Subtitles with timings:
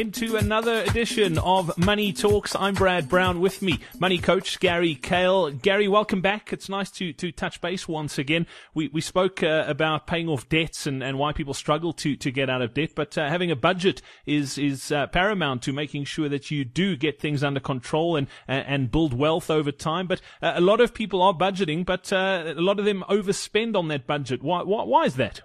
[0.00, 2.56] into another edition of Money Talks.
[2.56, 5.50] I'm Brad Brown with me, money coach Gary Kayle.
[5.50, 6.54] Gary, welcome back.
[6.54, 8.46] It's nice to, to touch base once again.
[8.72, 12.30] We, we spoke uh, about paying off debts and, and why people struggle to, to
[12.30, 16.04] get out of debt, but uh, having a budget is, is uh, paramount to making
[16.04, 20.06] sure that you do get things under control and, and build wealth over time.
[20.06, 23.76] But uh, a lot of people are budgeting, but uh, a lot of them overspend
[23.76, 24.42] on that budget.
[24.42, 25.42] Why, why, why is that?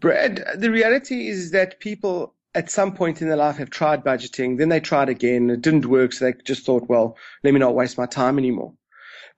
[0.00, 4.58] Brad, the reality is that people at some point in their life have tried budgeting,
[4.58, 7.74] then they tried again, it didn't work, so they just thought, well, let me not
[7.74, 8.72] waste my time anymore.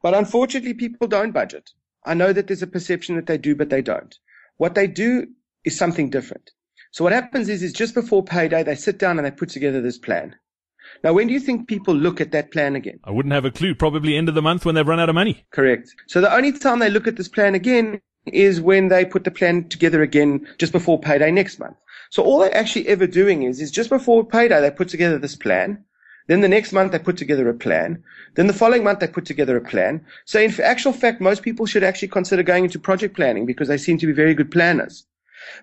[0.03, 1.71] But unfortunately, people don't budget.
[2.05, 4.15] I know that there's a perception that they do, but they don't.
[4.59, 5.27] What they do
[5.65, 6.51] is something different.
[6.93, 9.81] So what happens is, is just before payday, they sit down and they put together
[9.81, 10.37] this plan.
[11.03, 13.01] Now, when do you think people look at that plan again?
[13.05, 13.75] I wouldn't have a clue.
[13.75, 15.45] Probably end of the month when they've run out of money.
[15.51, 15.93] Correct.
[16.07, 19.31] So the only time they look at this plan again is when they put the
[19.31, 21.77] plan together again just before payday next month.
[22.11, 25.37] So all they're actually ever doing is, is just before payday, they put together this
[25.37, 25.85] plan.
[26.29, 28.03] Then the next month they put together a plan.
[28.35, 30.05] Then the following month they put together a plan.
[30.25, 33.79] So in actual fact, most people should actually consider going into project planning because they
[33.79, 35.07] seem to be very good planners.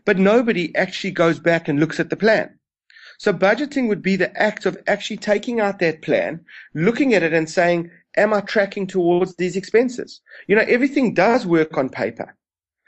[0.05, 2.57] But nobody actually goes back and looks at the plan.
[3.17, 7.33] So budgeting would be the act of actually taking out that plan, looking at it
[7.33, 10.21] and saying, am I tracking towards these expenses?
[10.47, 12.35] You know, everything does work on paper.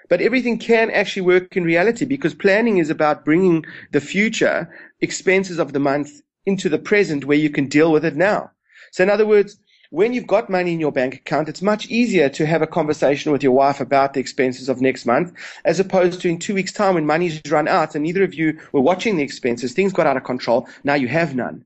[0.10, 4.70] But everything can actually work in reality because planning is about bringing the future
[5.02, 8.52] expenses of the month into the present where you can deal with it now.
[8.92, 9.58] So in other words,
[9.90, 13.32] when you've got money in your bank account, it's much easier to have a conversation
[13.32, 15.32] with your wife about the expenses of next month,
[15.64, 18.60] as opposed to in two weeks' time when money's run out and neither of you
[18.72, 21.66] were watching the expenses, things got out of control, now you have none.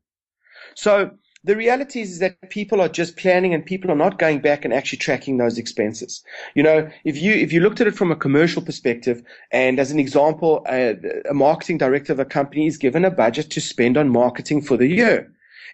[0.75, 1.11] So
[1.43, 4.73] the reality is that people are just planning and people are not going back and
[4.73, 6.21] actually tracking those expenses.
[6.53, 9.91] You know, if you, if you looked at it from a commercial perspective, and as
[9.91, 10.97] an example, a,
[11.29, 14.75] a marketing director of a company is given a budget to spend on marketing for
[14.75, 15.31] the year.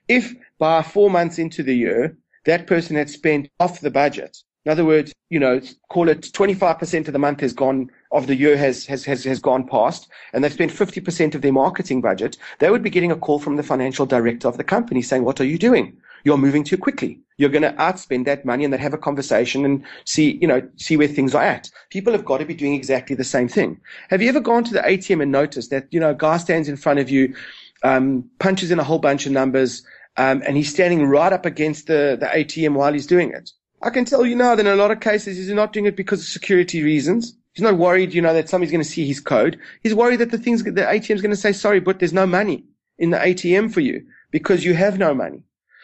[0.08, 4.72] If by four months into the year, that person had spent off the budget, in
[4.72, 8.58] other words, you know, call it 25% of the month has gone, of the year
[8.58, 12.72] has, has, has, has gone past, and they've spent 50% of their marketing budget, they
[12.72, 15.46] would be getting a call from the financial director of the company saying, what are
[15.46, 15.96] you doing?
[16.24, 17.20] You're moving too quickly.
[17.38, 20.68] You're going to outspend that money and then have a conversation and see, you know,
[20.78, 21.70] see where things are at.
[21.92, 23.80] People have got to be doing exactly the same thing.
[24.10, 26.68] Have you ever gone to the ATM and noticed that, you know, a guy stands
[26.68, 27.36] in front of you,
[27.84, 29.86] um, punches in a whole bunch of numbers,
[30.18, 33.52] um, and he's standing right up against the, the ATM while he's doing it?
[33.86, 35.96] I can tell you now that in a lot of cases he's not doing it
[35.96, 37.38] because of security reasons.
[37.54, 39.60] He's not worried, you know, that somebody's going to see his code.
[39.84, 42.64] He's worried that the things, the ATM's going to say, sorry, but there's no money
[42.98, 45.44] in the ATM for you because you have no money.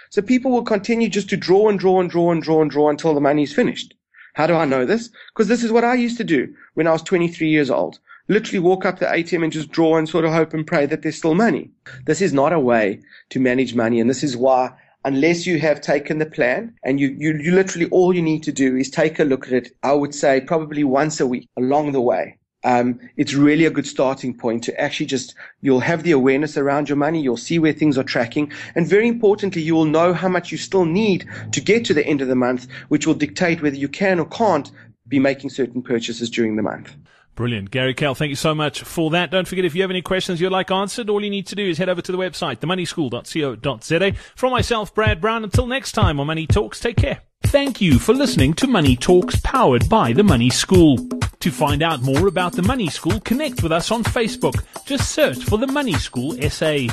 [0.09, 2.89] So people will continue just to draw and draw and draw and draw and draw
[2.89, 3.93] until the money is finished.
[4.33, 5.11] How do I know this?
[5.33, 7.99] Because this is what I used to do when I was 23 years old.
[8.27, 11.03] Literally walk up the ATM and just draw and sort of hope and pray that
[11.03, 11.69] there's still money.
[12.07, 13.99] This is not a way to manage money.
[13.99, 14.71] And this is why
[15.03, 18.51] unless you have taken the plan and you, you, you literally all you need to
[18.51, 19.75] do is take a look at it.
[19.83, 22.37] I would say probably once a week along the way.
[22.63, 26.89] Um, it's really a good starting point to actually just, you'll have the awareness around
[26.89, 27.19] your money.
[27.19, 28.51] You'll see where things are tracking.
[28.75, 32.05] And very importantly, you will know how much you still need to get to the
[32.05, 34.71] end of the month, which will dictate whether you can or can't
[35.07, 36.95] be making certain purchases during the month.
[37.35, 37.71] Brilliant.
[37.71, 39.31] Gary Kayle, thank you so much for that.
[39.31, 41.63] Don't forget, if you have any questions you'd like answered, all you need to do
[41.63, 44.11] is head over to the website, themoneyschool.co.za.
[44.35, 47.21] From myself, Brad Brown, until next time on Money Talks, take care.
[47.43, 50.97] Thank you for listening to Money Talks powered by The Money School.
[51.39, 54.63] To find out more about The Money School, connect with us on Facebook.
[54.85, 56.87] Just search for The Money School SA.